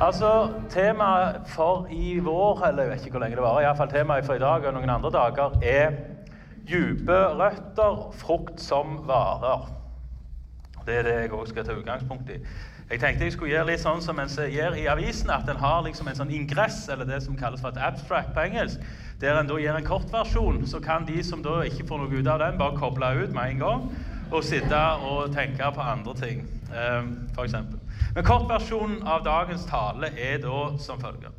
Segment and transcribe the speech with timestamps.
[0.00, 4.24] Altså, Temaet for i vår, eller jeg vet ikke hvor lenge det varer, iallfall temaet
[4.24, 5.90] for i dag og noen andre dager, er
[6.70, 9.66] dype røtter, frukt som varer.
[10.86, 12.38] Det er det jeg òg skal ta utgangspunkt i.
[12.90, 15.84] Jeg tenkte jeg skulle gjøre litt sånn som en gjør i avisen, at en har
[15.84, 18.80] liksom en sånn ingress, eller det som kalles for et abstract på engelsk,
[19.20, 20.64] der en da gir en kortversjon.
[20.66, 23.52] Så kan de som da ikke får noe ut av den, bare koble ut med
[23.52, 23.84] en gang
[24.30, 27.60] og sitte og tenke på andre ting, um, f.eks.
[28.14, 31.34] Men kortversjonen av dagens tale er da som følger.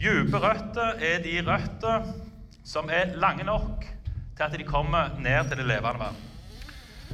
[0.00, 2.06] Dype røtter er de røtter
[2.64, 3.84] som er lange nok
[4.34, 6.22] til at de kommer ned til det levende vann.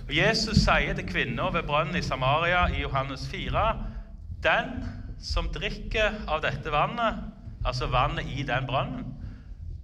[0.07, 3.67] Og Jesus sier til kvinna ved brønnen i Samaria i Johannes 4.:
[4.43, 4.73] Den
[5.23, 7.21] som drikker av dette vannet,
[7.65, 9.05] altså vannet i den brønnen,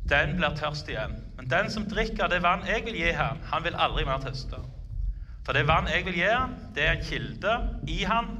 [0.08, 1.19] den blir tørst igjen.
[1.36, 4.22] Men den som drikker av det vann jeg vil gi ham, han vil aldri mer
[4.22, 4.62] tørste.
[5.47, 7.52] For det vann jeg vil gi han, det er en kilde
[7.86, 8.33] i han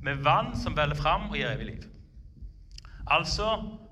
[0.00, 1.82] med vann som veller fram og gir evig liv.
[3.04, 3.50] Altså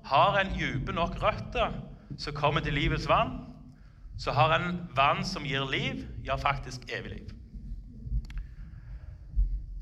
[0.09, 1.75] har en dype nok røtter
[2.17, 3.35] som kommer til livets vann,
[4.17, 7.35] så har en vann som gir liv, ja, faktisk evig liv.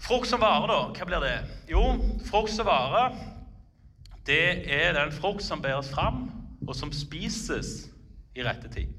[0.04, 0.82] Frukt som vare, da.
[0.92, 1.38] Hva blir det?
[1.72, 1.86] Jo,
[2.28, 3.08] frukt som vare,
[4.28, 6.28] det er den frukt som bæres fram,
[6.68, 7.88] og som spises
[8.36, 8.92] i rette tid.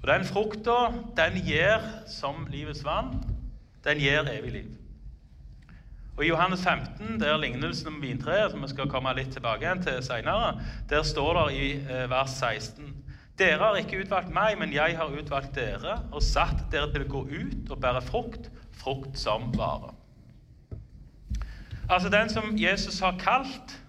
[0.00, 0.76] Og Den frukta,
[1.16, 3.18] den gir som livets vann,
[3.84, 4.70] den gir evig liv.
[6.16, 9.80] Og I Johannes 15, der lignelsen om vintreet, som vi skal komme litt tilbake igjen
[9.84, 10.50] til senere,
[10.88, 12.90] der står det i eh, vers 16.:
[13.40, 17.12] Dere har ikke utvalgt meg, men jeg har utvalgt dere og satt dere til å
[17.14, 18.50] gå ut og bære frukt,
[18.82, 19.94] frukt som vare.
[21.88, 23.80] Altså den som Jesus har kalt,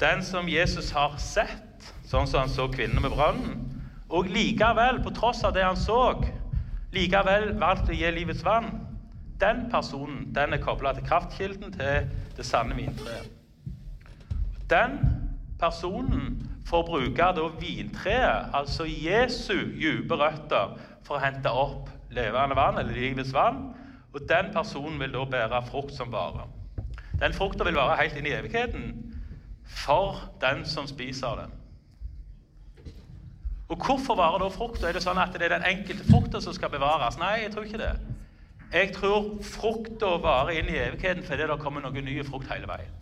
[0.00, 3.65] den som Jesus har sett, sånn som han så kvinnen med brønnen,
[4.08, 6.14] og likevel, på tross av det han så,
[6.94, 8.70] likevel valgte å gi livets vann,
[9.40, 12.06] den personen den er kobla til kraftkilden, til
[12.36, 13.32] det sanne vintreet.
[14.70, 14.98] Den
[15.60, 22.80] personen får bruke da vintreet, altså Jesu dype røtter, for å hente opp levende vann,
[22.80, 23.68] eller livets vann.
[24.14, 26.48] Og den personen vil da bære frukt som vare.
[27.20, 28.88] Den frukta vil vare helt inn i evigheten
[29.84, 31.54] for den som spiser den.
[33.68, 34.86] Og hvorfor varer da frukta?
[34.88, 37.18] Er det sånn at det er den enkelte frukta som skal bevares?
[37.18, 37.94] Nei, jeg tror ikke det.
[38.72, 42.92] Jeg tror frukta varer inn i evigheten fordi det kommer noe ny frukt hele veien.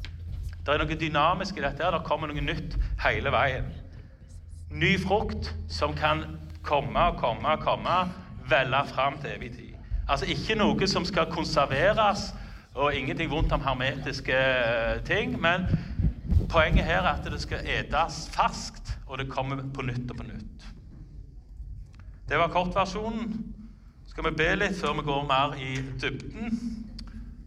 [0.64, 1.84] Det er noe dynamisk i dette.
[1.84, 3.69] her, Det kommer noe nytt hele veien.
[4.70, 6.25] Ny frukt som kan
[6.64, 7.98] komme og komme og komme,
[8.48, 9.75] velle fram til evig tid.
[10.08, 12.32] Altså ikke noe som skal konserveres,
[12.75, 15.36] og ingenting vondt om hermetiske eh, ting.
[15.41, 15.69] Men
[16.50, 18.84] poenget her er at det skal etes ferskt
[19.14, 20.64] og det kommer på nytt og på nytt.
[22.28, 23.36] Det var kortversjonen.
[24.10, 26.56] Skal vi be litt før vi går mer i dybden?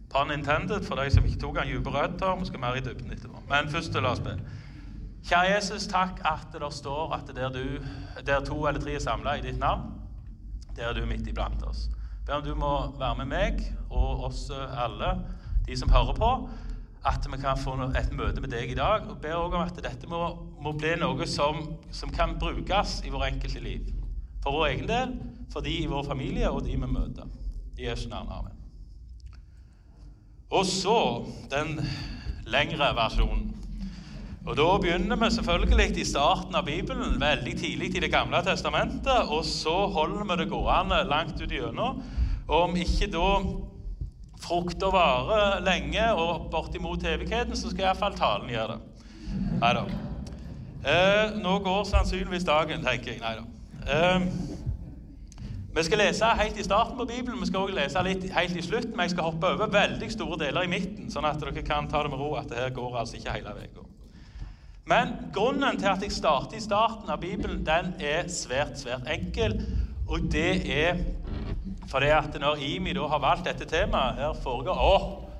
[0.08, 2.38] Pun intended for de som ikke tok den dype røtter.
[2.40, 3.42] Vi skal mer i dybden etterpå.
[3.50, 4.38] Men først la oss be.
[5.28, 7.84] Kjære Jesus, takk at det står at der, du,
[8.26, 9.90] der to eller tre er samla i ditt navn,
[10.76, 11.90] der er du midt iblant oss.
[12.24, 15.18] Ber om du må være med meg og oss alle,
[15.66, 16.32] de som hører på,
[17.08, 19.08] at vi kan få et møte med deg i dag.
[19.08, 20.22] Og ber også om at dette må,
[20.60, 23.88] må bli noe som, som, kan brukes i vår enkelte liv.
[24.44, 25.14] For vår egen del,
[25.52, 27.28] for de i vår familie og de vi møter.
[27.78, 28.30] I Jesu navn.
[28.34, 28.54] Amen.
[30.50, 30.98] Og så
[31.52, 31.78] den
[32.48, 33.54] lengre versjonen.
[34.48, 39.28] Og Da begynner vi selvfølgelig i starten av Bibelen, veldig tidlig i Det gamle testamentet,
[39.28, 42.00] og så holder vi det gående langt ut igjennom.
[42.48, 43.26] Og om ikke da
[44.42, 49.08] frukt og vare lenge og bortimot evigheten, så skal iallfall talen gjøre det.
[49.58, 49.86] Nei da.
[50.88, 53.20] Eh, nå går sannsynligvis dagen, tenker jeg.
[53.20, 53.44] Nei da.
[53.88, 54.28] Eh,
[55.78, 58.62] vi skal lese helt i starten på Bibelen, vi skal også lese litt helt i
[58.62, 58.96] slutten.
[58.96, 62.02] Men jeg skal hoppe over veldig store deler i midten, sånn at dere kan ta
[62.02, 63.84] det med ro at det her går altså ikke hele veien.
[64.88, 69.58] Men grunnen til at jeg starter i starten av Bibelen, den er svært, svært enkel.
[70.08, 71.02] Og det er
[71.88, 74.96] for det at når IMI da har valgt dette temaet Her foregår Å,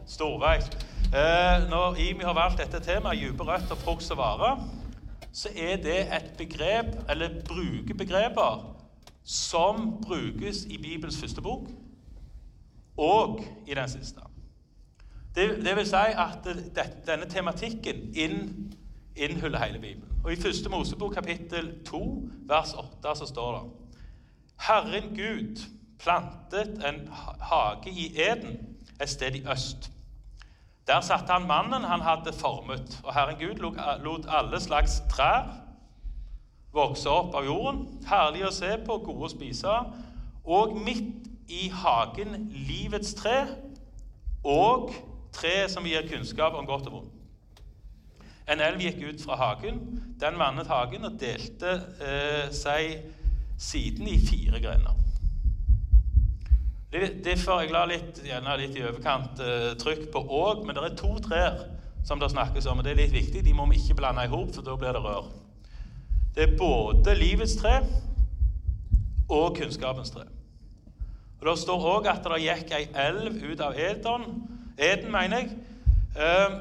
[0.09, 0.77] storveikt!
[1.09, 4.65] Eh, når IMI har valgt dette temaet, dype røtter, frukt og varer,
[5.33, 8.65] så er det et begrep, eller bruker begreper,
[9.25, 11.69] som brukes i Bibels første bok
[12.99, 14.25] og i den siste.
[15.37, 18.39] Det, det vil si at det, denne tematikken inn,
[19.17, 20.21] innhyller hele Bibelen.
[20.25, 22.01] Og I første Mosebok kapittel 2,
[22.49, 23.93] vers 8, så står det
[24.67, 25.63] Herren Gud
[25.99, 27.09] plantet en
[27.41, 28.59] hage i Eden,
[29.03, 29.91] et sted i øst.
[30.87, 33.59] Der satte han mannen han hadde formet, og Herren Gud
[34.05, 35.51] lot alle slags trær
[36.73, 39.75] vokse opp av jorden, herlig å se på, gode å spise,
[40.45, 43.39] og midt i hagen livets tre
[44.45, 44.93] og
[45.33, 47.15] tre som gir kunnskap om godt og vondt.
[48.49, 49.81] En elv gikk ut fra hagen.
[50.21, 53.03] Den vannet hagen og delte eh, seg
[53.61, 54.97] siden i fire grener.
[56.91, 60.97] Derfor jeg la litt, gjerne litt i overkant uh, trykk på òg, men det er
[60.97, 61.67] to trær
[62.09, 63.43] som det snakkes om, og det er litt viktig.
[63.45, 65.29] De må vi ikke blande i hop, for da blir det rør.
[66.35, 67.83] Det er både livets tre
[69.29, 70.25] og kunnskapens tre.
[71.41, 74.25] Og Det står òg at det gikk ei elv ut av Eden,
[74.79, 75.51] Eden mener jeg.
[76.17, 76.57] Eh,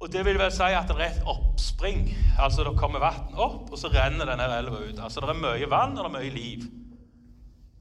[0.00, 2.10] og Det vil vel si at det er et oppspring.
[2.38, 4.98] Altså Det kommer vann opp, og så renner denne elva ut.
[4.98, 6.68] Altså Det er mye vann og det er mye liv.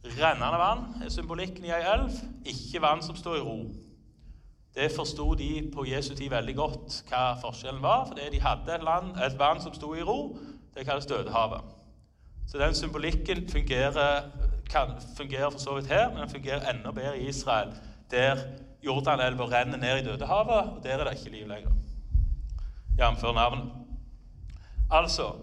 [0.03, 2.13] Rennende vann er symbolikken i ei elv,
[2.47, 3.57] ikke vann som står i ro.
[4.75, 8.05] Det forsto de på Jesu tid veldig godt hva forskjellen var.
[8.07, 10.37] Fordi de hadde et, land, et vann som sto i ro.
[10.75, 11.75] Det kalles Dødehavet.
[12.47, 14.29] Så den symbolikken fungerer,
[14.69, 17.73] kan, fungerer for så vidt her, men den fungerer enda bedre i Israel,
[18.11, 18.37] der
[18.85, 21.71] Jordanelva renner ned i Dødehavet, og der er det ikke liv lenger.
[22.99, 23.23] Jf.
[23.23, 23.71] navnet.
[24.91, 25.33] Altså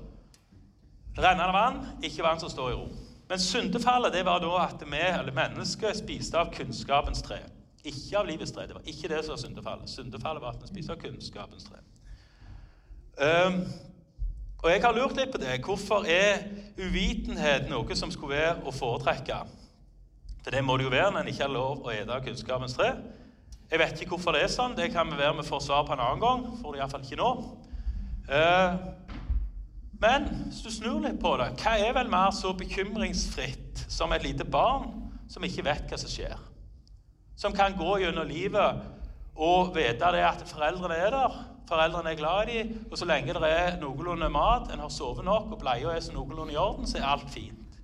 [1.18, 2.88] rennende vann, ikke vann som står i ro.
[3.28, 7.40] Men syndefallet det var da at vi, eller mennesket spiste av kunnskapens tre.
[7.86, 8.66] Ikke av livets tre.
[8.66, 9.90] Det var ikke det som var syndefallet.
[9.90, 11.82] Syndefallet var at vi spiste av kunnskapens tre.
[13.16, 13.60] Um,
[14.62, 15.58] og jeg har lurt litt på det.
[15.64, 16.42] Hvorfor er
[16.78, 19.38] uvitenhet noe som skulle være å foretrekke?
[20.42, 22.76] For det må det jo være når en ikke har lov å ete av kunnskapens
[22.78, 22.92] tre.
[23.70, 24.76] Jeg vet ikke hvorfor det er sånn.
[24.78, 26.44] Det kan vi være med får svar på en annen gang.
[26.60, 27.30] Får det iallfall ikke nå.
[28.30, 28.76] Uh,
[30.00, 34.24] men hvis du snur litt på det, hva er vel mer så bekymringsfritt som et
[34.26, 34.90] lite barn
[35.32, 36.36] som ikke vet hva som skjer?
[37.36, 38.82] Som kan gå gjennom livet
[39.36, 41.38] og vite det at foreldrene er der,
[41.68, 45.24] foreldrene er glad i dem, og så lenge det er noenlunde mat, en har sovet
[45.26, 47.80] nok og bleia er så noenlunde i orden, så er alt fint.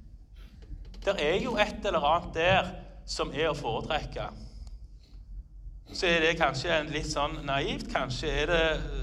[1.02, 2.72] Det er jo et eller annet der
[3.08, 4.28] som er å foretrekke.
[5.92, 7.88] Så er det kanskje litt sånn naivt.
[7.92, 9.00] Kanskje er det eh,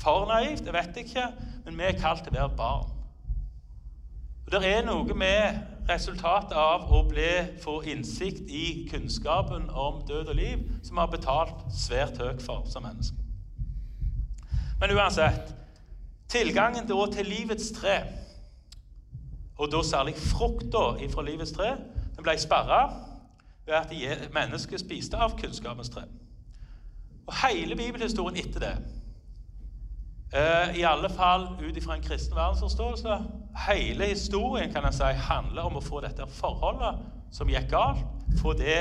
[0.00, 0.64] for naivt.
[0.66, 1.26] Jeg vet ikke
[1.64, 2.90] men vi er kalt til å være barn.
[4.46, 7.30] Og Det er noe med resultatet av å bli,
[7.62, 12.66] få innsikt i kunnskapen om død og liv som vi har betalt svært høyt for
[12.70, 13.18] som mennesker.
[14.80, 15.54] Men uansett
[16.28, 18.02] tilgangen til livets tre,
[19.58, 21.76] og da særlig frukta fra livets tre,
[22.16, 22.82] den ble sperra
[23.66, 26.02] ved at mennesket spiste av kunnskapens tre.
[27.26, 28.76] Og Hele bibelhistorien etter det
[30.32, 33.18] Uh, I alle fall ut ifra en kristen verdensforståelse.
[33.68, 37.02] Hele historien kan jeg si, handler om å få dette forholdet
[37.32, 38.00] som gikk galt,
[38.40, 38.78] få det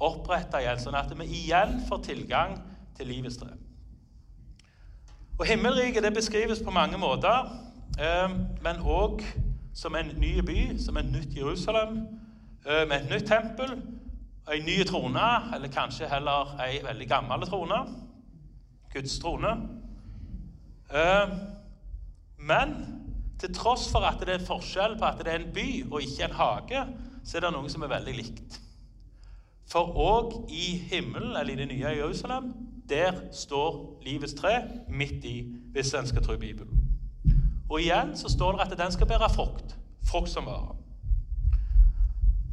[0.00, 2.56] oppretta igjen, sånn at vi igjen får tilgang
[2.96, 3.52] til livets tre.
[5.36, 7.52] Og Himmelriket det beskrives på mange måter,
[8.00, 9.20] uh, men òg
[9.76, 12.00] som en ny by, som et nytt Jerusalem,
[12.64, 13.76] uh, med et nytt tempel,
[14.48, 17.84] ei ny trone, eller kanskje heller ei veldig gammel trone,
[18.94, 19.58] Guds trone.
[20.90, 21.38] Eh,
[22.38, 22.74] men
[23.40, 26.28] til tross for at det er forskjell på at det er en by og ikke
[26.28, 26.84] en hage,
[27.24, 28.60] så er det noe som er veldig likt.
[29.70, 32.52] For òg i himmelen, eller i det nye Jerusalem,
[32.88, 35.38] der står livets tre midt i,
[35.72, 36.80] hvis en skal tro Bibelen.
[37.70, 39.76] Og igjen så står det at den skal bære frukt.
[40.04, 40.76] Frukt som varer.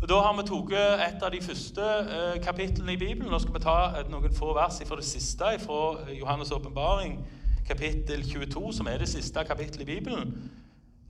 [0.01, 0.71] Og Da har vi tatt
[1.13, 3.29] et av de første eh, kapitlene i Bibelen.
[3.29, 3.75] Nå skal vi ta
[4.09, 7.19] noen få vers fra det siste, fra Johannes' åpenbaring
[7.67, 10.51] kapittel 22, som er det siste kapittelet i Bibelen.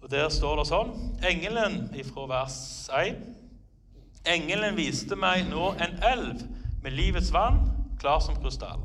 [0.01, 0.93] Og Der står det sånn
[1.25, 2.57] Engelen ifra vers
[2.97, 3.19] 1.
[4.25, 6.41] Engelen viste meg nå en elv
[6.81, 7.61] med livets vann,
[8.01, 8.81] klar som krystall.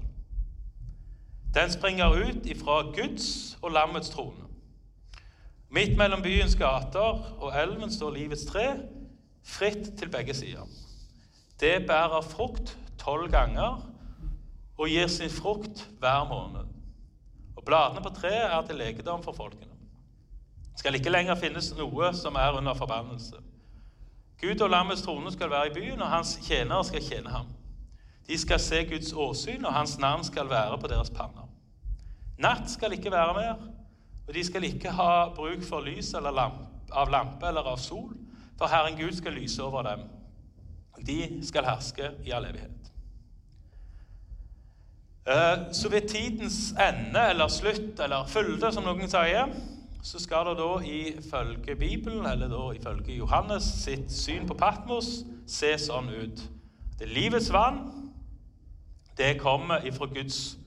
[1.56, 4.44] Den springer ut ifra Guds og lammets trone.
[5.72, 8.66] Midt mellom byens gater og elven står livets tre,
[9.44, 10.68] fritt til begge sider.
[11.60, 13.80] Det bærer frukt tolv ganger
[14.76, 16.75] og gir sin frukt hver måned.
[17.66, 19.74] Bladene på treet er til legedom for folkene.
[20.72, 23.40] Det skal ikke lenger finnes noe som er under forbannelse.
[24.40, 27.48] Gud og lammets trone skal være i byen, og hans tjenere skal tjene ham.
[28.28, 31.48] De skal se Guds åsyn, og hans navn skal være på deres panner.
[32.38, 33.66] Natt skal ikke være mer,
[34.28, 38.12] og de skal ikke ha bruk for lys lamp, av lampe eller av sol,
[38.58, 40.04] for Herren Gud skal lyse over dem.
[41.06, 42.75] De skal herske i all evighet.
[45.26, 49.50] Eh, så ved tidens ende, eller slutt, eller fylde, som noen sier,
[50.06, 55.72] så skal det da ifølge Bibelen, eller da ifølge Johannes sitt syn på Patmos, se
[55.82, 56.44] sånn ut.
[56.98, 57.82] Det er livets vann.
[59.18, 60.58] Det kommer ifra Guds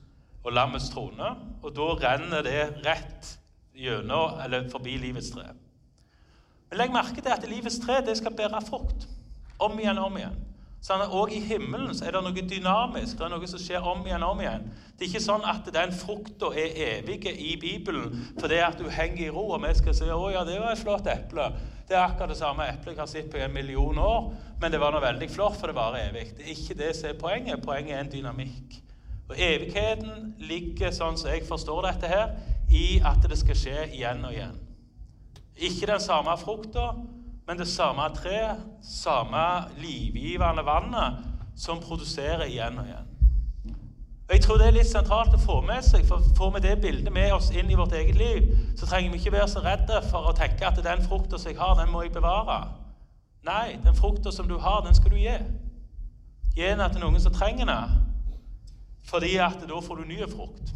[0.44, 3.32] og lammets trone, og da renner det rett
[3.76, 5.46] gjennom, eller forbi livets tre.
[6.68, 9.08] Men legg merke til at livets tre det skal bære frukt.
[9.60, 10.36] Om igjen og om igjen.
[10.80, 13.18] Sånn at i himmelen er det noe dynamisk.
[13.18, 14.62] Det er noe som skjer om igjen og om igjen.
[14.96, 19.26] Det er ikke sånn at den frukta er evig i Bibelen fordi at du henger
[19.26, 21.50] i ro, og vi skal si å ja, det var et flott eple.
[21.88, 24.80] Det er akkurat det samme eplet jeg har sett på en million år, men det
[24.80, 26.26] var noe veldig flott, for det varer evig.
[26.38, 27.64] Det er ikke det som er poenget.
[27.64, 28.76] Poenget er en dynamikk.
[29.30, 32.36] Og Evigheten ligger, sånn som jeg forstår dette her,
[32.70, 34.56] i at det skal skje igjen og igjen.
[35.60, 36.92] Ikke den samme frukta,
[37.50, 39.44] men det samme treet, samme
[39.78, 41.16] livgivende vannet,
[41.58, 43.08] som produserer igjen og igjen.
[44.28, 46.76] Og Jeg tror det er litt sentralt å få med seg, for får vi det
[46.84, 49.98] bildet med oss inn i vårt eget liv, så trenger vi ikke være så redde
[50.12, 52.60] for å tenke at den frukta som jeg har, den må jeg bevare.
[53.50, 55.34] Nei, den frukta som du har, den skal du gi.
[56.54, 57.98] Gi den til noen som trenger den,
[59.10, 60.70] fordi at da får du ny frukt.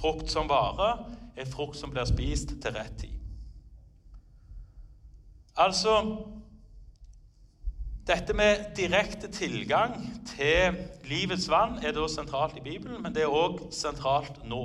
[0.00, 1.04] Frukt som varer,
[1.36, 3.15] er frukt som blir spist til rett tid.
[5.56, 6.16] Altså
[8.06, 9.96] Dette med direkte tilgang
[10.26, 14.60] til livets vann er da sentralt i Bibelen, men det er òg sentralt nå.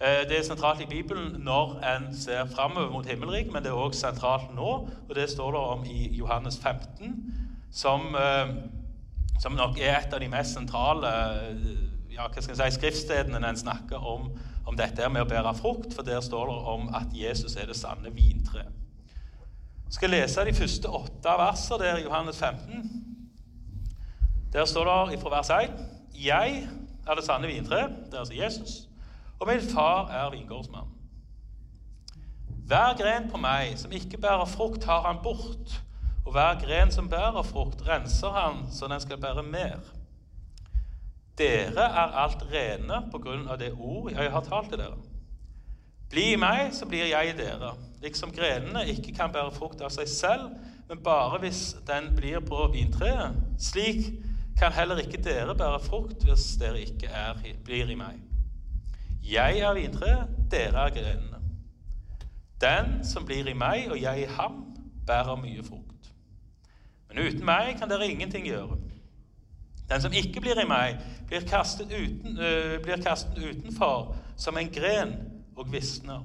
[0.00, 3.82] Eh, det er sentralt i Bibelen når en ser framover mot himmelriket, men det er
[3.82, 4.70] òg sentralt nå,
[5.08, 7.12] og det står det om i Johannes 15,
[7.72, 8.54] som, eh,
[9.42, 11.12] som nok er et av de mest sentrale
[12.14, 14.30] ja, hva skal jeg si, skriftstedene når en snakker om,
[14.64, 17.76] om dette med å bære frukt, for der står det om at Jesus er det
[17.76, 18.83] sanne vintreet.
[19.94, 22.88] Skal lese de første åtte versene der i Johannes 15.
[24.52, 25.70] Der står det fra vers 1.:
[26.24, 26.68] Jeg
[27.06, 28.88] er det sanne vintre, det er altså Jesus,
[29.38, 30.90] og min far er vingårdsmann.
[32.66, 35.82] Hver gren på meg som ikke bærer frukt, tar han bort,
[36.24, 39.78] og hver gren som bærer frukt, renser han så den skal bære mer.
[41.38, 44.98] Dere er alt rene på grunn av det ord jeg har talt til dere.
[46.14, 47.72] Bli i meg, så blir jeg i dere.
[48.04, 50.52] Liksom grenene ikke kan bære frukt av seg selv,
[50.86, 53.34] men bare hvis den blir på vintreet.
[53.58, 54.12] Slik
[54.58, 58.22] kan heller ikke dere bære frukt hvis dere ikke er, blir i meg.
[59.26, 61.42] Jeg er vintreet, dere er grenene.
[62.62, 64.62] Den som blir i meg og jeg i ham,
[65.06, 66.14] bærer mye frukt.
[67.08, 68.78] Men uten meg kan dere ingenting gjøre.
[69.90, 74.70] Den som ikke blir i meg, blir kastet, uten, øh, blir kastet utenfor som en
[74.70, 76.24] gren og visner.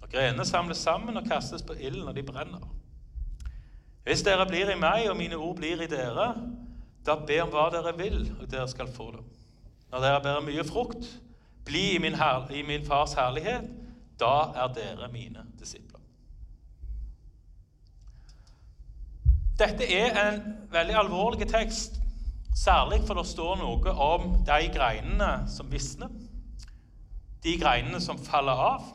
[0.00, 2.68] Og Grenene samles sammen og kastes på ilden når de brenner.
[4.04, 6.32] Hvis dere blir i meg, og mine ord blir i dere,
[7.06, 9.24] da be om hva dere vil, og dere skal få det.
[9.90, 11.06] Når dere bærer mye frukt,
[11.64, 12.16] bli i min,
[12.50, 13.68] i min fars herlighet,
[14.20, 14.34] da
[14.64, 16.00] er dere mine disipler.
[19.60, 22.00] Dette er en veldig alvorlig tekst,
[22.56, 26.08] særlig for det står noe om de greinene som visner
[27.44, 28.86] de greinene som faller av,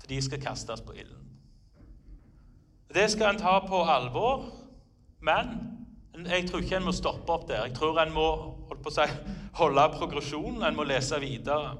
[0.00, 1.18] for de skal kastes på ilden.
[2.94, 4.44] Det skal en ta på alvor,
[5.20, 5.54] men
[6.28, 7.64] jeg tror ikke en må stoppe opp der.
[7.66, 8.26] Jeg tror en må
[8.92, 9.06] si,
[9.56, 11.76] holde progresjonen, en må lese videre.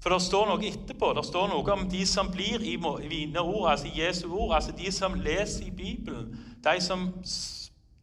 [0.00, 1.12] For det står noe etterpå.
[1.16, 4.92] Det står noe om de som blir i mine ord, altså Jesu ord, altså de
[4.92, 6.32] som leser i Bibelen.
[6.64, 7.10] De som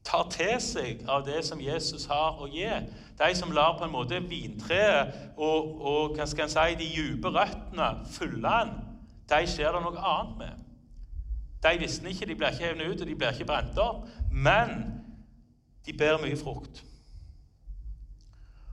[0.07, 2.69] tar til seg av det som Jesus har å gi.
[3.17, 7.31] De som lar på en måte vintreet og, og hva skal en si, de dype
[7.33, 8.73] røttene fylle den,
[9.27, 10.63] de skjer det noe annet med.
[11.63, 14.05] De visste ikke, de blir ikke hevnet ut, og de blir ikke brent opp.
[14.31, 14.77] Men
[15.85, 16.83] de bærer mye frukt.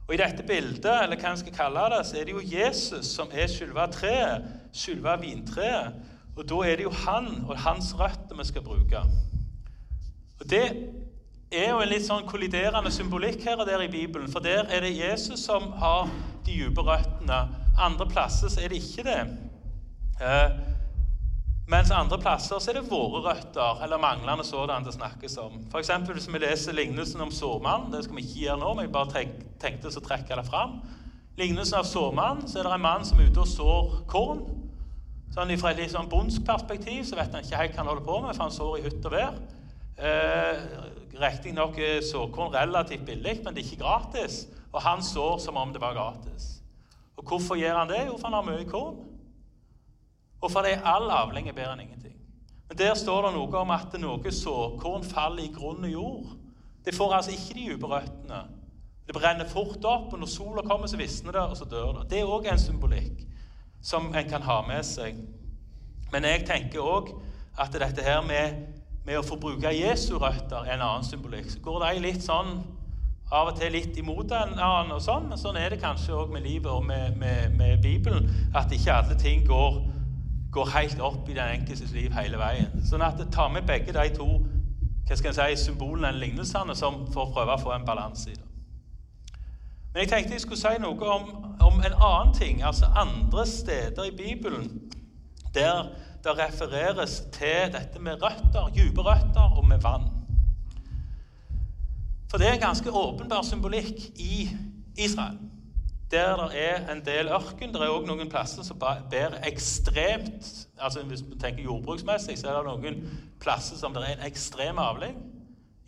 [0.04, 3.08] Og I dette bildet eller hva en skal kalle det, så er det jo Jesus
[3.16, 4.44] som er selve treet,
[4.76, 5.96] selve vintreet.
[6.36, 9.00] Og da er det jo han og hans røtter vi skal bruke.
[10.40, 10.66] Og Det
[11.56, 14.30] er jo en litt sånn kolliderende symbolikk her og der i Bibelen.
[14.32, 16.08] For der er det Jesus som har
[16.44, 17.40] de dype røttene.
[17.80, 19.20] Andre plasser så er det ikke det.
[20.22, 20.56] Eh,
[21.70, 25.62] mens andre plasser så er det våre røtter, eller manglende sådan, det snakkes om.
[25.72, 25.90] F.eks.
[26.10, 27.92] hvis vi leser lignelsen om sårmannen.
[27.92, 29.24] Det skal vi ikke gjøre nå, men jeg bare
[29.62, 30.76] tenkte å trekke det fram.
[31.40, 34.44] Lignelsen av sårmannen, så er det en mann som er ute og sår korn.
[35.34, 38.06] Sånn Fra et litt sånn bondsk perspektiv så vet han ikke helt hva han holder
[38.06, 39.40] på med, for han sår i hytt og vær.
[39.98, 40.60] Eh,
[41.20, 44.44] Riktignok er såkorn relativt billig, men det er ikke gratis.
[44.72, 46.48] Og han sår som om det var gratis.
[47.16, 48.06] Og hvorfor gjør han det?
[48.06, 48.96] Jo, for han har mye korn.
[50.40, 52.16] Og for det er all avling er bedre enn ingenting.
[52.68, 56.34] Men der står det noe om at noe såkorn faller i grunn og jord.
[56.84, 58.42] Det får altså ikke de dype røttene.
[59.06, 62.10] Det brenner fort opp, og når sola kommer, så visner det, og så dør det.
[62.10, 63.24] Det er òg en symbolikk
[63.84, 65.18] som en kan ha med seg.
[66.12, 67.12] Men jeg tenker òg
[67.60, 68.73] at dette her med
[69.04, 71.50] med å få bruke Jesu røtter en annen symbolikk.
[71.52, 72.56] Så går de litt sånn
[73.34, 76.32] av og til litt imot en annen, og sånn, men sånn er det kanskje òg
[76.32, 78.28] med livet og med, med, med, Bibelen.
[78.54, 79.80] At ikke alle ting går,
[80.54, 82.84] går helt opp i den enkeltes liv hele veien.
[82.86, 84.28] Sånn at ta med begge de to
[85.04, 88.30] hva skal jeg si, symbolene og lignelsene som for å prøve å få en balanse
[88.32, 88.46] i det.
[89.92, 91.26] Men jeg tenkte jeg skulle si noe om,
[91.60, 94.70] om, en annen ting, altså andre steder i Bibelen
[95.54, 95.92] der
[96.24, 100.08] det refereres til dette med røtter, dype røtter og med vann.
[102.30, 104.48] For det er en ganske åpenbar symbolikk i
[104.98, 105.38] Israel
[106.14, 107.72] der det er en del ørken.
[107.72, 112.58] Det er òg noen plasser som bærer ekstremt altså Hvis vi tenker jordbruksmessig, så er
[112.58, 113.00] det noen
[113.40, 115.16] plasser som det er en ekstrem avling.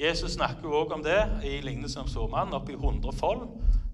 [0.01, 3.47] Jesus snakker òg om det i lignelsen om såmannen oppe i 100 fold.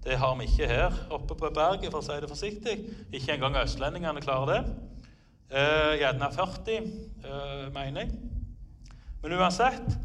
[0.03, 2.73] Det har vi ikke her oppe på berget, for å si det forsiktig.
[3.13, 4.73] Ikke engang østlendingene klarer det.
[5.53, 8.11] Eh, gjerne 40, eh, mener jeg.
[9.21, 9.99] Men uansett,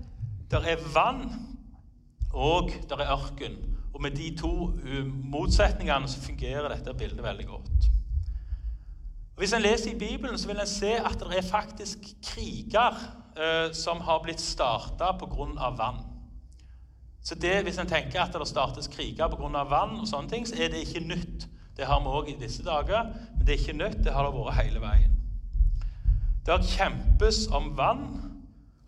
[0.51, 1.23] det er vann,
[2.33, 3.57] og det er ørken.
[3.95, 7.89] Og med de to uh, motsetningene så fungerer dette bildet veldig godt.
[9.33, 13.01] Og hvis en leser i Bibelen, så vil en se at det er faktisk kriger
[13.39, 15.71] eh, som har blitt starta pga.
[15.81, 16.05] vann.
[17.25, 19.65] Så det, Hvis en tenker at det startes kriger pga.
[19.65, 21.49] vann, og sånne ting, så er det ikke nytt.
[21.77, 23.03] Det har vi òg i disse dager,
[23.37, 24.05] men det er ikke nytt.
[24.05, 25.18] Det har det vært hele veien.
[26.49, 28.07] Det kjempes om vann,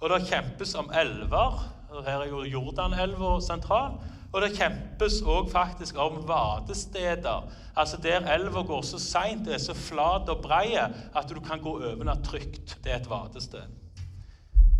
[0.00, 1.58] og det kjempes om elver.
[2.06, 3.98] Her er jo Jordanelva sentral.
[4.32, 7.50] Og det kjempes òg faktisk om vadesteder.
[7.76, 11.60] Altså der elva går så seint og er så flat og brei at du kan
[11.60, 12.78] gå over den trygt.
[12.84, 13.66] Det er et vadested.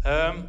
[0.06, 0.44] Um,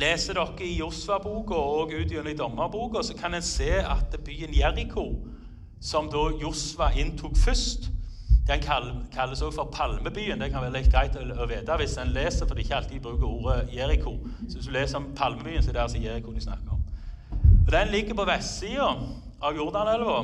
[0.00, 5.10] leser dere i Josva-boka og ut gjennom dommerboka, så kan en se at byen Jeriko,
[5.82, 7.90] som da Josva inntok først
[8.46, 10.40] Den kalles også for Palmebyen.
[10.40, 13.24] Det kan være litt greit å vite hvis en leser, for de ikke alltid bruker
[13.26, 14.18] ordet Jeriko.
[14.48, 16.82] Så hvis du leser om Palmebyen, så er det altså Jeriko de snakker om.
[17.66, 18.90] Og Den ligger på vestsida
[19.40, 20.18] av Jordanelva.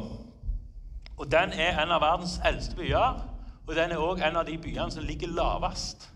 [1.17, 3.23] Og den er en av verdens eldste byer.
[3.67, 6.11] Og den er òg en av de byene som ligger lavest.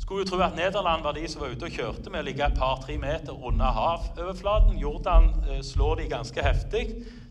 [0.00, 2.44] Skulle jo tro at Nederland var de som var ute og kjørte med å ligge
[2.44, 4.78] et par-tre meter under havoverflaten.
[4.80, 6.86] Jordan eh, slår de ganske heftig.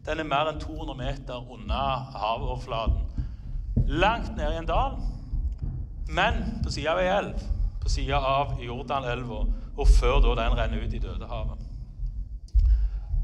[0.05, 3.08] Den er mer enn 200 meter under havoverflaten.
[3.89, 4.99] Langt nede i en dal,
[6.13, 7.39] men på sida av ei elv.
[7.81, 9.39] På sida av Jordanelva,
[9.79, 11.65] og før da den renner ut i Dødehavet.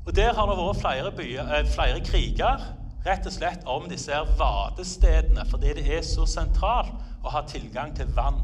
[0.06, 2.66] Og Der har det vært flere, byer, eh, flere kriger
[3.06, 7.94] rett og slett om disse her vadestedene, fordi det er så sentralt å ha tilgang
[7.96, 8.42] til vann.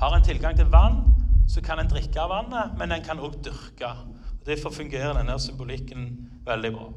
[0.00, 1.02] Har en tilgang til vann,
[1.48, 3.90] så kan en drikke av vannet, men en kan òg dyrke.
[4.40, 6.92] Og Derfor fungerer denne symbolikken veldig bra.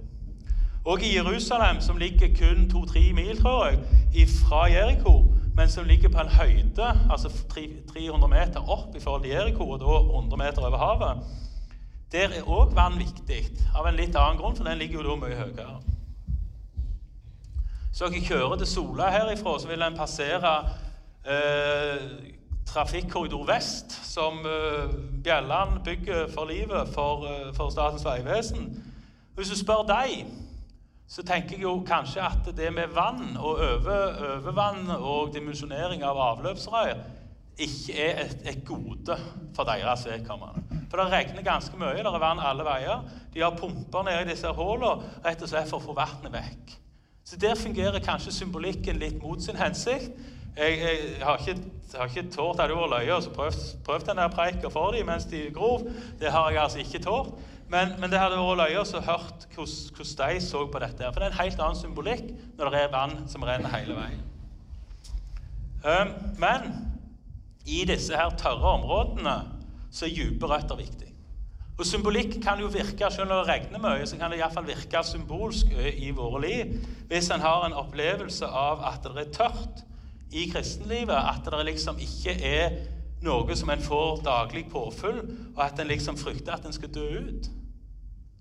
[0.86, 6.10] Og i Jerusalem, som ligger kun 2-3 mil tror jeg, fra Jeriko, men som ligger
[6.10, 7.30] på en høyde, altså
[7.94, 11.24] 300 meter opp i forhold til Jeriko, og da 100 meter over havet,
[12.12, 13.42] der er òg vann viktig,
[13.76, 15.82] av en litt annen grunn, for den ligger jo da mye høyere.
[17.96, 20.54] Så dere kjører til Sola herifra, så vil en passere
[21.26, 22.02] eh,
[22.68, 28.84] Trafikkorridor Vest, som eh, Bjelland bygger for livet for, eh, for Statens vegvesen.
[29.36, 30.28] Hvis du spør deg,
[31.08, 36.18] så tenker jeg jo kanskje at det med vann og over, overvann og dimensjonering av
[36.32, 36.96] avløpsrør
[37.62, 39.16] ikke er et, et gode
[39.56, 40.82] for deres vedkommende.
[40.90, 41.96] For det regner ganske mye.
[41.98, 43.06] Det er vann alle veier.
[43.34, 46.76] De har pumper nede i disse hullene rett og slett for å få vannet vekk.
[47.26, 50.12] Så der fungerer kanskje symbolikken litt mot sin hensikt.
[50.56, 51.56] Jeg, jeg, har ikke,
[51.98, 55.42] har ikke tålt hadde vært løye og prøvd, prøvd denne preika for dem mens de
[55.56, 55.88] grov.
[56.20, 57.34] Det har jeg altså ikke tålt.
[57.72, 61.10] Men, men det hadde vært løye å hørt hvordan de så på dette.
[61.10, 62.28] For det er en helt annen symbolikk
[62.60, 64.22] når det er vann som renner hele veien.
[65.86, 66.70] Um, men
[67.66, 69.36] i disse her tørre områdene
[69.94, 71.12] så er dype røtter viktig.
[71.76, 74.68] Og Symbolikk kan jo virke selv når det regner mye, så kan det i fall
[74.68, 76.76] virke symbolsk i våre liv.
[77.10, 79.82] Hvis en har en opplevelse av at det er tørt
[80.32, 82.78] i kristenlivet, at det liksom ikke er
[83.26, 85.22] noe som en får daglig påfyll,
[85.56, 87.50] og at en liksom frykter at en skal dø ut.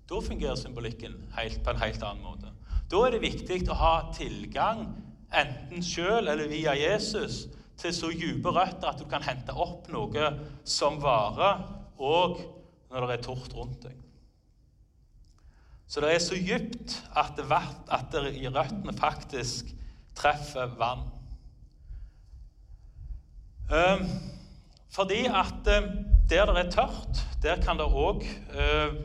[0.09, 2.53] Da fungerer symbolikken helt, på en helt annen måte.
[2.91, 4.85] Da er det viktig å ha tilgang,
[5.35, 7.47] enten sjøl eller via Jesus,
[7.81, 10.29] til så dype røtter at du kan hente opp noe
[10.63, 11.65] som varer,
[11.97, 12.39] og
[12.91, 13.97] når det er tort rundt deg.
[15.87, 17.45] Så det er så dypt at, det,
[17.93, 19.69] at det, i røttene faktisk
[20.17, 21.03] treffer vann.
[23.69, 24.05] Um,
[24.95, 25.89] fordi at um,
[26.29, 28.95] der det er tørt, der òg uh,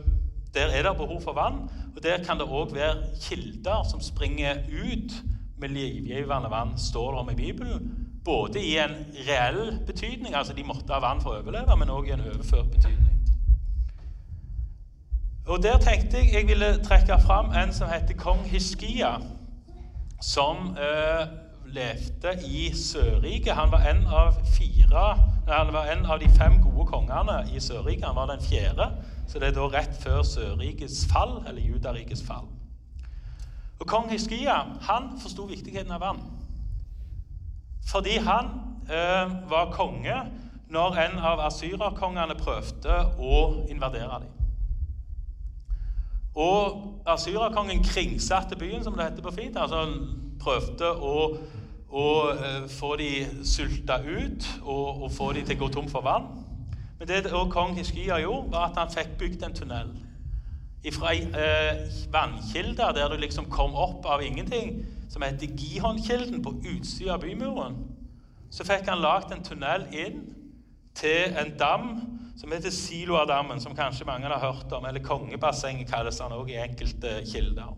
[0.55, 4.55] Der er det behov for vann, og der kan det òg være kilder som springer
[4.69, 5.13] ut
[5.59, 8.07] med livgivende vann, står det om i Bibelen.
[8.25, 8.97] Både i en
[9.29, 12.71] reell betydning, altså de måtte ha vann for å overleve, men òg i en overført
[12.71, 13.11] betydning.
[15.47, 19.17] Og Der tenkte jeg jeg ville trekke fram en som heter kong Hiskia,
[20.23, 21.27] som eh,
[21.75, 23.55] levde i Sørriket.
[23.55, 23.71] Han
[25.49, 28.05] han var en av de fem gode kongene i Sørriket.
[28.05, 28.91] Han var den fjerde,
[29.29, 32.49] så det er da rett før Sørrikets fall, eller Judarikets fall.
[33.81, 36.21] Og Kong Hiskia han forsto viktigheten av vann.
[37.91, 38.51] Fordi han
[38.91, 40.19] eh, var konge
[40.71, 43.39] når en av asyrerkongene prøvde å
[43.73, 44.37] invadere dem.
[46.41, 49.57] Og asyrerkongen kringsatte byen, som det heter på fint.
[49.57, 49.97] altså Han
[50.41, 51.15] prøvde å,
[51.91, 53.11] å eh, få de
[53.45, 56.29] sulta ut og, og, få de til å gå tom for vann.
[56.99, 59.91] Men det kong Hiskia gjorde, var at han fikk bygd en tunnel
[60.95, 64.79] fra ei eh, vannkilde der du liksom kom opp av ingenting,
[65.13, 67.77] som heter Gihon-kilden, på utsida av bymuren.
[68.51, 70.23] Så fikk han lagd en tunnel inn
[70.97, 71.93] til en dam
[72.41, 74.87] som heter Siloadammen, som kanskje mange har hørt om.
[74.89, 77.75] Eller Kongebassenget kalles han òg i enkelte kilder.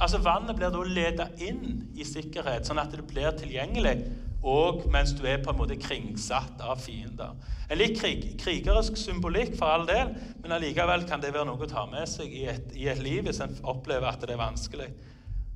[0.00, 3.98] Altså Vannet blir da ledet inn i sikkerhet, sånn at det blir tilgjengelig
[4.42, 7.34] og mens du er på en måte kringsatt av fiender.
[7.68, 11.68] En litt krig, krigerisk symbolikk for all del, men allikevel kan det være noe å
[11.68, 14.88] ta med seg i et, i et liv hvis en opplever at det er vanskelig.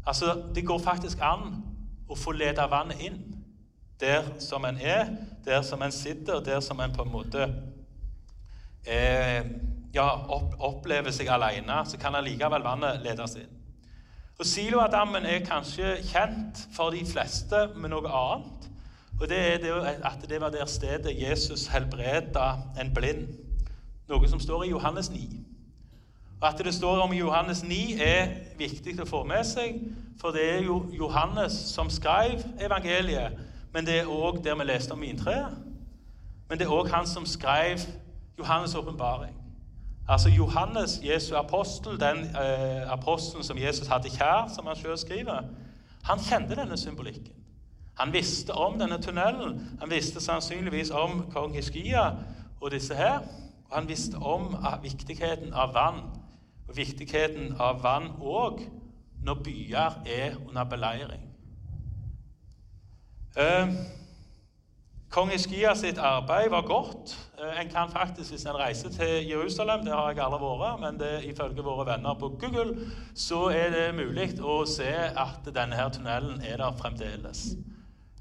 [0.05, 1.63] Altså, Det går faktisk an
[2.09, 3.23] å få leda vannet inn
[4.01, 5.09] der som en er,
[5.47, 7.49] der som en sitter, der som en på en måte
[8.85, 9.47] eh,
[9.95, 13.64] ja, opp, opplever seg alene, så kan allikevel vannet ledes inn.
[14.39, 18.71] Og Siloadammen er kanskje kjent for de fleste med noe annet.
[19.21, 22.49] Og det er at det var der stedet Jesus helbreda
[22.81, 23.29] en blind.
[24.09, 25.29] Noe som står i Johannes 9.
[26.41, 28.27] Og At det står om Johannes 9, er
[28.59, 29.79] viktig å få med seg,
[30.21, 33.39] for det er jo Johannes som skrev evangeliet.
[33.73, 35.55] Men det er òg der vi leste om vintreet.
[36.49, 37.87] Men det er òg han som skrev
[38.39, 39.44] Johannes' åpenbaring.
[40.09, 45.43] Altså Johannes, Jesu apostel, den eh, apostelen som Jesus hadde kjær, som han sjøl skriver,
[46.05, 47.33] han kjente denne symbolikken.
[47.99, 49.79] Han visste om denne tunnelen.
[49.81, 52.11] Han visste sannsynligvis om kong Hiskia
[52.61, 53.19] og disse her.
[53.71, 56.03] Og han visste om viktigheten av vann,
[56.69, 58.61] og viktigheten av vann òg
[59.25, 61.23] når byer er under beleiring.
[63.37, 63.69] Eh,
[65.15, 67.13] Kong Iskia sitt arbeid var godt.
[67.39, 70.99] Eh, en kan faktisk, Hvis en reiser til Jerusalem, det har jeg aldri vært, men
[70.99, 75.93] det, ifølge våre venner på Google, så er det mulig å se at denne her
[75.95, 77.45] tunnelen er der fremdeles.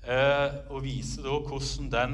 [0.05, 2.13] Eh, og viser da hvordan den,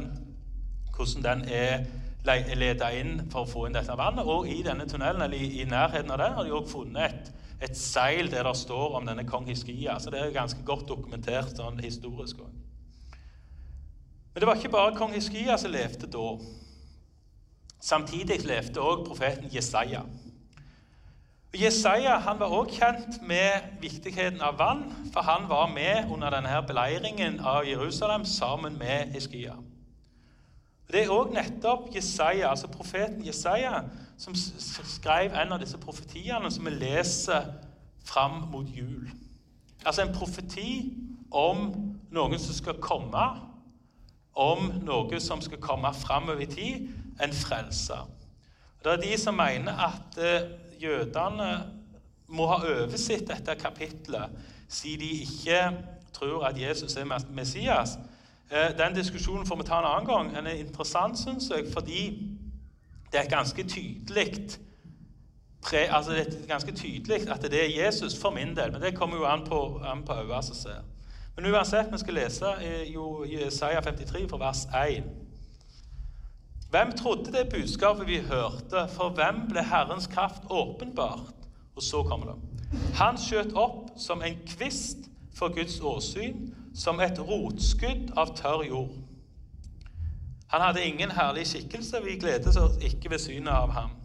[0.95, 4.23] hvordan den er leda inn for å få inn dette vannet.
[4.31, 7.33] Og i denne tunnelen, eller i, nærheten av den har de òg funnet et,
[7.67, 9.99] et, seil der det står om denne kong Hiskia.
[9.99, 12.68] Så det er ganske godt dokumentert sånn historisk òg.
[14.39, 16.27] Men det var ikke bare kong Hiskia som levde da.
[17.83, 19.99] Samtidig levde også profeten Jesaja.
[21.53, 26.31] Og Jesaja han var også kjent med viktigheten av vann, for han var med under
[26.31, 29.57] denne beleiringen av Jerusalem sammen med Hiskia.
[30.87, 33.83] Det er òg nettopp Jesaja, altså profeten Jesaja
[34.17, 37.51] som skrev en av disse profetiene som vi leser
[38.07, 39.11] fram mot jul.
[39.83, 40.93] Altså en profeti
[41.27, 41.73] om
[42.11, 43.27] noen som skal komme,
[44.35, 46.87] om noe som skal komme framover i tid,
[47.23, 48.07] en frelser.
[48.83, 50.49] Det er de som mener at eh,
[50.81, 51.49] jødene
[52.27, 54.29] må ha oversett dette kapitlet
[54.69, 55.63] siden de ikke
[56.13, 57.97] tror at Jesus er Messias.
[58.51, 60.35] Eh, den diskusjonen får vi ta en annen gang.
[60.35, 62.29] Den er interessant, syns jeg, fordi
[63.11, 64.59] det er ganske tydelig
[65.73, 68.71] altså det er ganske tydelig at det er Jesus for min del.
[68.71, 70.83] Men det kommer jo an på, øynene som ser.
[71.35, 72.95] Men uansett, vi skal lese i
[73.33, 75.03] Jesaja 53 fra vers 1.
[76.69, 78.87] Hvem trodde det budskapet vi hørte?
[78.93, 81.33] For hvem ble Herrens kraft åpenbart?
[81.75, 82.35] Og så kommer det.
[82.99, 88.97] Han skjøt opp som en kvist for Guds åsyn, som et rotskudd av tørr jord.
[90.49, 93.98] Han hadde ingen herlig skikkelse, vi gledet oss ikke ved synet av ham.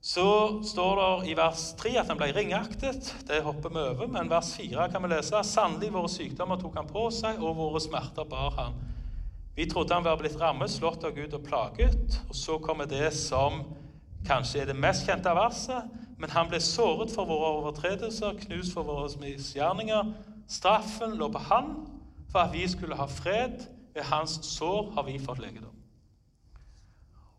[0.00, 3.10] Så står det i vers 3 at han ble ringaktet.
[3.28, 4.08] Det hopper vi over.
[4.08, 7.82] Men vers 4 kan vi lese sannelig våre sykdommer tok han på seg, og våre
[7.84, 8.78] smerter bar han.
[9.58, 12.16] Vi trodde han var blitt rammet, slått av Gud og plaget.
[12.30, 13.60] Og så kommer det som
[14.24, 15.90] kanskje er det mest kjente av verset.
[16.20, 20.14] Men han ble såret for våre overtredelser, knust for våre misgjerninger.
[20.48, 21.74] Straffen lå på han
[22.32, 23.68] for at vi skulle ha fred.
[23.92, 25.79] Ved hans sår har vi fått legedom.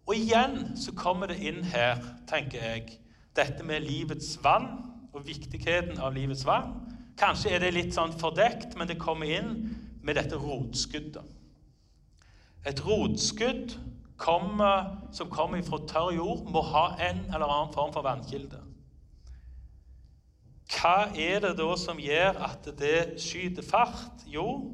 [0.07, 2.97] Og igjen så kommer det inn her, tenker jeg,
[3.37, 4.67] dette med livets vann
[5.13, 6.73] og viktigheten av livets vann.
[7.19, 9.53] Kanskje er det litt sånn fordekt, men det kommer inn
[10.01, 11.37] med dette rotskuddet.
[12.65, 13.75] Et rotskudd
[14.21, 18.67] kommer, som kommer fra tørr jord, må ha en eller annen form for vannkilde.
[20.71, 24.23] hva er det da som gjør at det skyter fart?
[24.25, 24.71] Jo,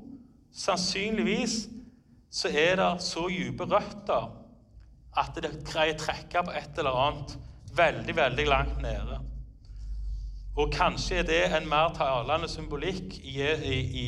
[0.54, 1.66] sannsynligvis
[2.30, 4.28] så er det så dype røtter
[5.18, 7.38] at det greier å trekke på et eller annet
[7.78, 9.20] veldig, veldig langt nede.
[10.58, 13.36] Og kanskje er det en mer talende symbolikk i,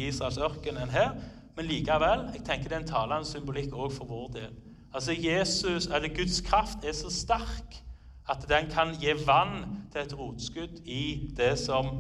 [0.08, 1.13] Israels ørken enn her,
[1.56, 4.56] men likevel jeg tenker det er en talende symbolikk òg for vår del.
[4.93, 7.82] Altså Jesus, eller Guds kraft er så sterk
[8.30, 11.91] at den kan gi vann til et rotskudd i det som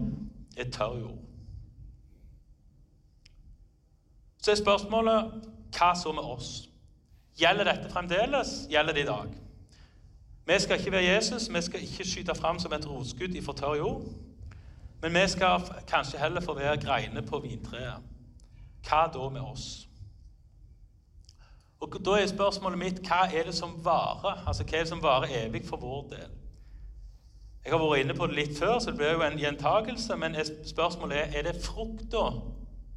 [0.57, 1.19] er tørr jord.
[4.41, 5.31] Så er spørsmålet
[5.77, 6.68] hva så med oss?
[7.37, 8.67] Gjelder dette fremdeles?
[8.69, 9.27] Gjelder det i dag?
[10.45, 13.53] Vi skal ikke være Jesus, vi skal ikke skyte fram som et rotskudd i for
[13.53, 14.01] tørr jord.
[15.01, 18.01] Men vi skal kanskje heller få være greiner på vintreet.
[18.89, 19.87] Hva da med oss?
[21.79, 25.03] Og Da er spørsmålet mitt hva er det som varer Altså, hva er det som
[25.03, 26.31] varer evig for vår del?
[27.65, 30.15] Jeg har vært inne på det litt før, så det blir jo en gjentagelse.
[30.15, 32.31] Men spørsmålet er er det frukta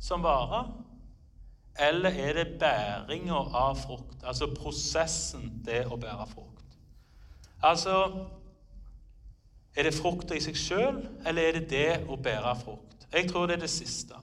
[0.00, 0.70] som varer,
[1.78, 4.24] eller er det bæringa av frukt?
[4.24, 6.78] Altså prosessen, det å bære frukt.
[7.62, 8.26] Altså
[9.76, 13.06] Er det frukta i seg sjøl, eller er det det å bære frukt?
[13.12, 14.18] Jeg tror det er det siste.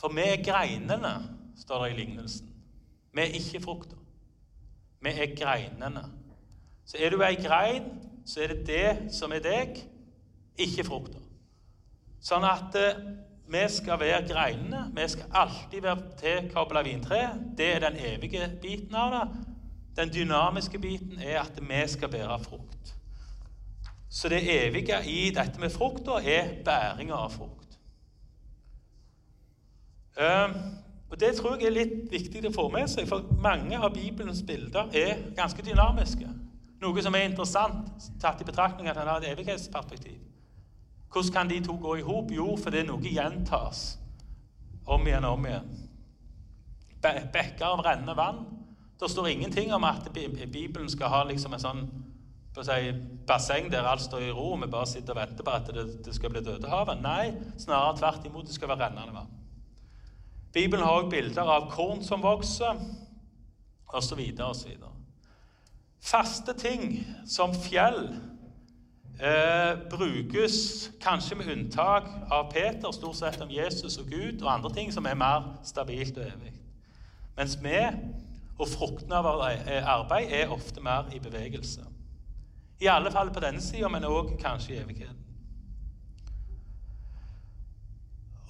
[0.00, 1.12] For vi er greinene,
[1.60, 2.48] står det i lignelsen.
[3.12, 3.98] Vi er ikke frukta.
[5.04, 6.06] Vi er greinene.
[6.88, 7.90] Så er du ei grein,
[8.24, 9.76] så er det det som er deg,
[10.56, 11.20] ikke frukta.
[12.24, 13.00] Sånn at eh,
[13.46, 14.86] vi skal være greinene.
[14.96, 17.42] Vi skal alltid være tilkobla vintreet.
[17.58, 19.24] Det er den evige biten av det.
[19.96, 22.94] Den dynamiske biten er at vi skal bære frukt.
[24.10, 27.78] Så det evige i dette med frukt er bæringa av frukt.
[30.16, 30.54] Um,
[31.10, 34.42] og Det tror jeg er litt viktig å få med seg, for mange av Bibelens
[34.46, 36.26] bilder er ganske dynamiske.
[36.82, 40.18] Noe som er interessant, tatt i betraktning at han har et evighetsperspektiv.
[41.14, 42.30] Hvordan kan de to gå i hop?
[42.34, 43.84] Jo, fordi noe gjentas
[44.90, 45.68] om igjen og om igjen.
[47.04, 48.40] Bekker av rennende vann.
[49.00, 51.84] Det står ingenting om at Bibelen skal ha liksom en sånn
[52.58, 52.90] si,
[53.28, 55.86] basseng der alt står i ro, og vi bare sitter og venter på at det,
[56.02, 57.02] det skal bli Dødehavet.
[57.02, 57.30] Nei,
[57.62, 58.50] snarere tvert imot.
[58.50, 59.30] Det skal være rennende vann.
[60.54, 62.78] Bibelen har også bilder av korn som vokser,
[63.94, 64.20] osv.
[64.50, 64.84] osv.
[66.02, 68.08] Faste ting som fjell
[69.20, 74.74] eh, brukes kanskje med unntak av Peter, stort sett om Jesus og Gud og andre
[74.74, 76.52] ting som er mer stabilt og evig.
[77.36, 77.78] Mens vi
[78.58, 81.82] og fruktene av eh, arbeid er ofte mer i bevegelse.
[82.80, 85.20] I alle fall på denne sida, men òg kanskje i evigheten.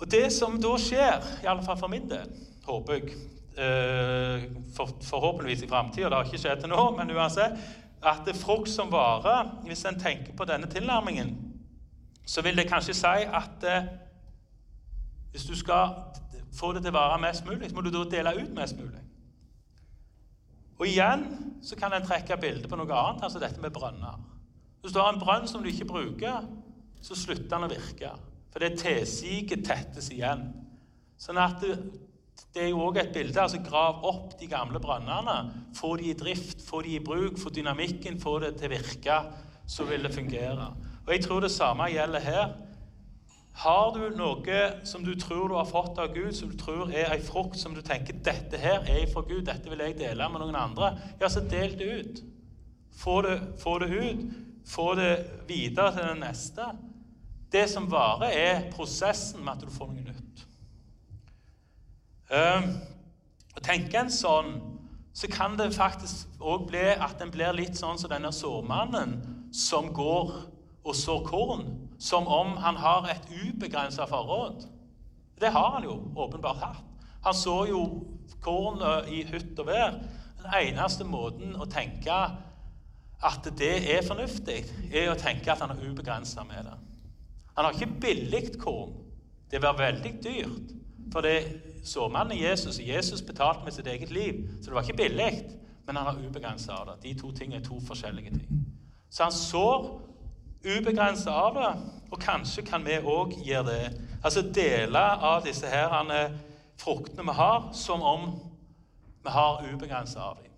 [0.00, 2.28] Og Det som da skjer, i alle fall for min del,
[2.66, 3.14] håper jeg
[3.56, 7.56] eh, for, Forhåpentligvis i framtida, det har ikke skjedd til nå, men uansett
[8.04, 11.36] at frukt som varer Hvis en tenker på denne tilnærmingen,
[12.26, 13.88] så vil det kanskje si at eh,
[15.30, 15.88] hvis du skal
[16.54, 19.00] få det til å vare mest mulig, så må du da dele ut mest mulig.
[20.78, 21.24] Og igjen
[21.62, 24.20] så kan en trekke bildet på noe annet, altså dette med brønner.
[24.80, 26.46] Hvis du har en brønn som du ikke bruker,
[27.02, 28.12] så slutter den å virke.
[28.52, 30.46] For det tilsiget tettes igjen.
[31.18, 31.62] Sånn at
[32.54, 33.40] det er jo òg et bilde.
[33.40, 35.38] altså Grav opp de gamle brønnene.
[35.74, 39.16] Få de i drift, få de i bruk, få dynamikken, få det til å virke.
[39.66, 40.68] Så vil det fungere.
[41.06, 42.54] Og Jeg tror det samme gjelder her.
[43.54, 47.12] Har du noe som du tror du har fått av Gud, som du tror er
[47.14, 50.42] ei frukt som du tenker dette her er fra Gud, dette vil jeg dele med
[50.42, 50.88] noen andre,
[51.20, 52.22] ja, så del det ut.
[52.98, 54.26] Få det, få det ut.
[54.66, 55.12] Få det
[55.48, 56.66] videre til den neste.
[57.52, 60.23] Det som varer, er prosessen med at du får noe nytt.
[62.32, 62.70] Uh,
[63.64, 64.56] tenker en sånn,
[65.14, 69.16] så kan det faktisk òg bli at en blir litt sånn som denne sårmannen
[69.54, 70.32] som går
[70.84, 71.66] og sår korn,
[71.98, 74.66] som om han har et ubegrensa forråd.
[75.40, 76.82] Det har han jo åpenbart hatt.
[77.24, 77.84] Han så jo
[78.44, 79.96] kornet i hytt og vær.
[80.42, 82.16] Den eneste måten å tenke
[83.24, 84.58] at det er fornuftig,
[84.92, 86.74] er å tenke at han er ubegrensa med det.
[87.54, 88.92] Han har ikke billig korn.
[89.50, 90.74] Det var veldig dyrt.
[91.12, 91.38] For det
[91.84, 94.48] såmannen Jesus, og Jesus betalte med sitt eget liv.
[94.60, 95.44] Så det var ikke billig,
[95.86, 97.02] men han har ubegrensa av det.
[97.02, 98.66] De to tingene er to forskjellige ting.
[99.10, 100.00] Så han sår
[100.64, 101.70] ubegrensa av det,
[102.10, 104.00] og kanskje kan vi òg gjøre det.
[104.24, 106.32] Altså dele av disse her
[106.80, 108.30] fruktene vi har, som om
[109.24, 110.50] vi har ubegrensa av dem.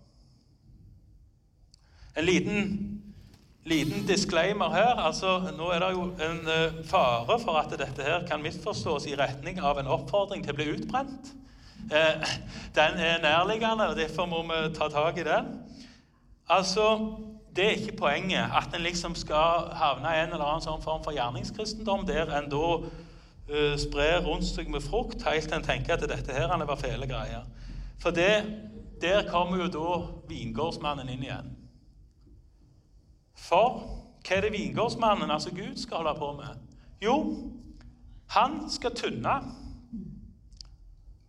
[2.15, 2.96] En liten
[3.67, 4.99] liten disclaimer her.
[4.99, 9.15] altså Nå er det jo en uh, fare for at dette her kan misforstås i
[9.19, 11.33] retning av en oppfordring til å bli utbrent.
[11.91, 12.23] Uh,
[12.77, 15.51] den er nærliggende, og derfor må vi ta tak i den.
[16.49, 16.87] Altså,
[17.55, 18.47] det er ikke poenget.
[18.55, 22.49] At en liksom skal havne i en eller annen sånn form for gjerningskristendom der en
[22.53, 26.79] da uh, sprer rundt seg med frukt helt til en tenker at dette her var
[26.79, 27.43] fæle greier.
[27.99, 28.45] For det,
[29.01, 31.56] der kommer jo da vingårdsmannen inn igjen.
[33.47, 33.79] For
[34.27, 36.59] hva er det vingårdsmannen, altså Gud, skal holde på med?
[37.01, 37.15] Jo,
[38.29, 39.35] han skal tynne.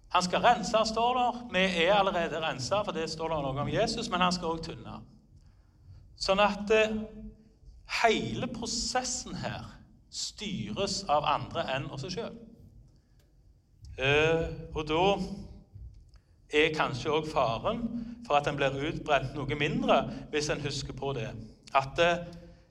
[0.09, 1.41] Han skal rense, står der.
[1.53, 4.63] Vi er allerede rensa, for det står der noe om Jesus, men han skal òg
[4.65, 4.99] tynne.
[6.19, 6.97] Sånn at eh,
[8.03, 9.69] hele prosessen her
[10.11, 12.35] styres av andre enn oss sjøl.
[13.99, 15.05] Eh, og da
[16.59, 17.85] er kanskje òg faren
[18.27, 20.01] for at en blir utbrent noe mindre,
[20.33, 21.29] hvis en husker på det.
[21.77, 22.13] At det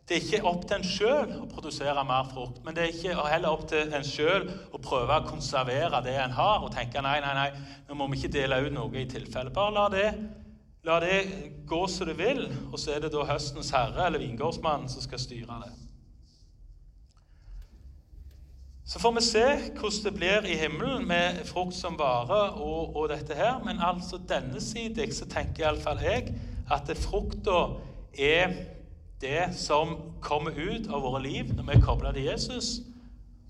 [0.07, 3.25] det er ikke opp til en sjøl å produsere mer frukt, men det er ikke
[3.27, 7.17] heller opp til en sjøl å prøve å konservere det en har, og tenke nei,
[7.19, 7.49] nei, nei,
[7.89, 9.51] nå må vi ikke dele ut noe i tilfelle.
[9.51, 10.05] Bare la det
[10.87, 11.17] La det
[11.67, 15.19] gå som det vil, og så er det da høstens herre eller vingårdsmannen som skal
[15.19, 15.73] styre det.
[18.87, 19.43] Så får vi se
[19.75, 23.57] hvordan det blir i himmelen med frukt som vare og, og dette her.
[23.65, 26.31] Men altså denne siden så tenker iallfall jeg
[26.71, 27.57] at frukta
[28.15, 28.55] er
[29.21, 32.79] det som kommer ut av våre liv når vi er kobla til Jesus,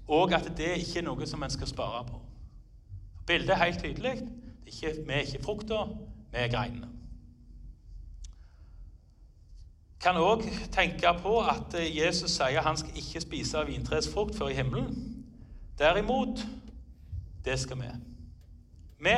[0.07, 2.21] og at det ikke er noe som en skal spare på.
[3.27, 4.19] Bildet er helt tydelig.
[4.21, 5.83] Er ikke, vi er ikke frukta,
[6.31, 6.97] vi er greinene
[10.07, 14.53] kan òg tenke på at Jesus sier han skal ikke spise av vintreets frukt før
[14.53, 14.91] i himmelen.
[15.79, 16.45] Derimot,
[17.45, 17.89] det skal vi.
[19.03, 19.17] Vi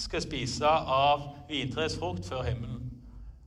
[0.00, 2.79] skal spise av vintreets frukt før himmelen.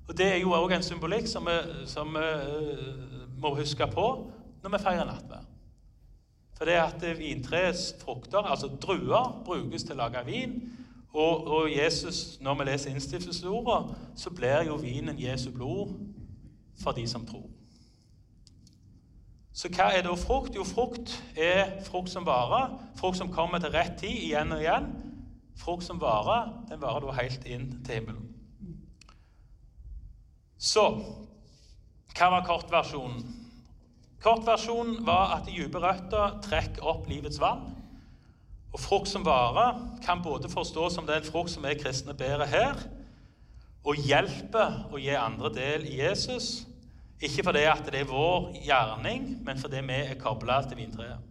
[0.07, 4.07] Og Det er jo òg en symbolikk som vi, som vi uh, må huske på
[4.63, 5.49] når vi feirer nattverd.
[6.57, 10.53] For det at vintreets frukter, altså druer, brukes til å lage vin.
[11.13, 15.91] Og, og Jesus, når vi leser innstiftelsesordet, så blir jo vinen Jesu blod
[16.83, 17.49] for de som tror.
[19.53, 20.55] Så hva er da frukt?
[20.55, 22.73] Jo, frukt er frukt som varer.
[22.97, 24.87] Frukt som kommer til rett tid igjen og igjen.
[25.61, 28.32] Frukt som varer, den varer da helt inn til himmelen.
[30.63, 30.83] Så
[32.13, 33.23] hva var kortversjonen?
[34.23, 37.65] Kortversjonen var at dype røtter trekker opp livets vann.
[38.73, 42.79] Og frukt som varer, kan både forstås som den frukt som er kristne bærer her,
[43.83, 46.63] og hjelper å gi andre del i Jesus.
[47.23, 51.29] Ikke fordi at det er vår gjerning, men fordi vi er kobla til vintreet.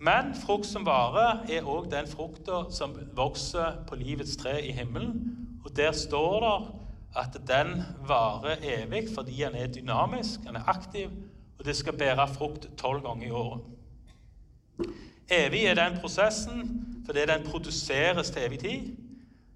[0.00, 5.14] Men frukt som vare er òg den frukta som vokser på livets tre i himmelen.
[5.64, 6.56] Og der står det
[7.16, 11.10] at den varer evig fordi den er dynamisk, den er aktiv,
[11.58, 13.60] og det skal bære frukt tolv ganger i året.
[15.30, 18.96] Evig er den prosessen fordi den produseres til evig tid.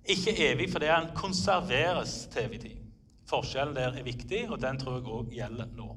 [0.05, 2.77] Ikke evig fordi den konserveres til evig tid.
[3.31, 5.97] Forskjellen der er viktig, og den tror jeg òg gjelder nå.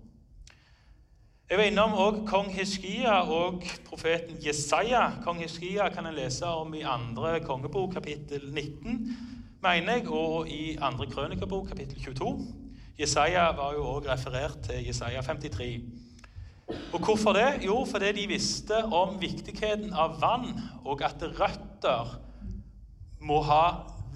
[1.50, 5.10] Jeg var innom også kong Hiskia og profeten Jesaja.
[5.24, 10.78] Kong Hiskia kan en lese om i andre kongebok, kapittel 19, mener jeg, og i
[10.82, 12.48] andre krønikerbok, kapittel 22.
[13.00, 15.82] Jesaja var jo også referert til Jesaja 53.
[16.94, 17.66] Og Hvorfor det?
[17.66, 22.20] Jo, fordi de visste om viktigheten av vann, og at røtter
[23.22, 23.64] må ha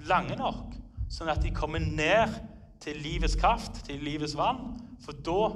[0.08, 0.76] lange nok,
[1.10, 2.36] sånn at de kommer ned
[2.84, 4.76] til livets kraft, til livets vann.
[5.04, 5.48] For da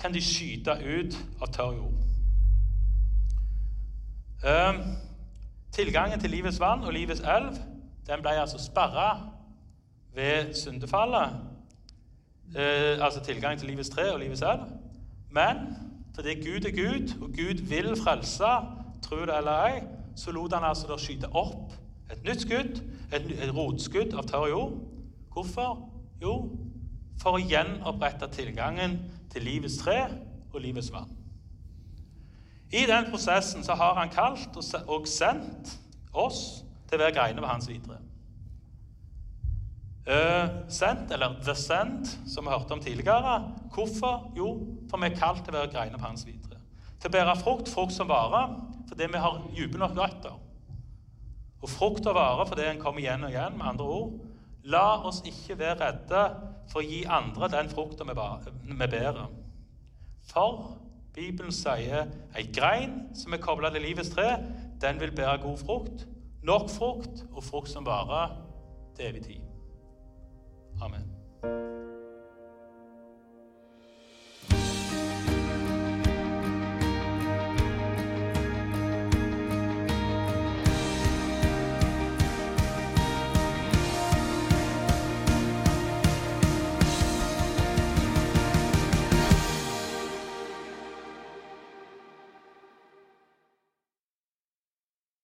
[0.00, 1.98] kan de skyte ut av tørr jord.
[4.42, 4.78] Uh,
[5.74, 7.58] tilgangen til livets vann og livets elv
[8.06, 9.31] den ble altså sperra
[10.14, 11.40] ved syndefallet.
[12.56, 14.66] Eh, altså tilgang til livets tre og livets elv.
[15.30, 15.56] Men
[16.14, 18.52] fordi Gud er Gud, og Gud vil frelse,
[19.02, 19.80] tro det eller ei,
[20.16, 21.72] så lot han altså det skyte opp
[22.12, 24.76] et nytt skudd, et, et rotskudd av tørr jord.
[25.32, 25.88] Hvorfor?
[26.22, 26.34] Jo,
[27.22, 28.98] for å gjenopprette tilgangen
[29.32, 29.98] til livets tre
[30.52, 31.10] og livets vann.
[32.72, 35.74] I den prosessen så har han kalt og sendt
[36.12, 37.98] oss til å være greiner ved hans videre.
[40.02, 43.36] Uh, sent, eller The Send, som vi hørte om tidligere.
[43.74, 44.32] Hvorfor?
[44.36, 44.48] Jo,
[44.90, 46.58] for vi er kalt til å være greiner på hans videre.
[46.98, 48.56] Til å bære frukt, frukt som varer,
[48.90, 50.34] fordi vi har dype nok røtter.
[51.62, 53.54] Og frukt og varer fordi en kommer igjen og igjen.
[53.58, 54.16] Med andre ord,
[54.74, 56.24] la oss ikke være redde
[56.72, 59.22] for å gi andre den frukta vi bærer.
[60.32, 60.66] For
[61.14, 64.34] Bibelen sier ei grein som er kobla til livets tre,
[64.82, 66.06] den vil bære god frukt.
[66.42, 68.34] Nok frukt og frukt som varer
[68.96, 69.51] til evig tid.
[70.82, 71.11] Amen.